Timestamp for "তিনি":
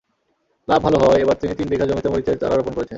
1.41-1.53